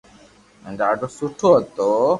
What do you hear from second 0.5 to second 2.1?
ھين ڌاڌو سٺو ھتو